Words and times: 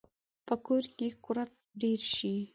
په 0.47 0.55
کور 0.65 0.83
کې 0.97 1.07
کورت 1.23 1.51
ډیر 1.81 1.99
شي 2.15 2.33